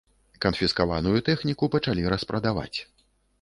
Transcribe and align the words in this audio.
Канфіскаваную 0.45 1.19
тэхніку 1.27 1.69
пачалі 1.77 2.09
распрадаваць. 2.15 2.77